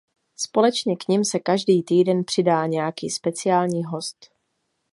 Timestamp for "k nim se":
0.97-1.39